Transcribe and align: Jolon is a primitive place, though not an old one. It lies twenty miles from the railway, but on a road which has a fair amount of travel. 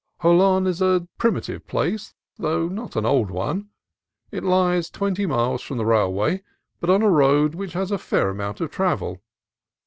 Jolon 0.23 0.65
is 0.65 0.81
a 0.81 1.07
primitive 1.19 1.67
place, 1.67 2.15
though 2.37 2.67
not 2.67 2.95
an 2.95 3.05
old 3.05 3.29
one. 3.29 3.69
It 4.31 4.43
lies 4.43 4.89
twenty 4.89 5.27
miles 5.27 5.61
from 5.61 5.77
the 5.77 5.85
railway, 5.85 6.41
but 6.79 6.89
on 6.89 7.03
a 7.03 7.09
road 7.11 7.53
which 7.53 7.73
has 7.73 7.91
a 7.91 7.99
fair 7.99 8.29
amount 8.31 8.61
of 8.61 8.71
travel. 8.71 9.21